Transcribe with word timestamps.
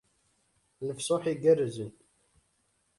Lefṣuḥ 0.87 1.23
igerrzen. 1.33 1.91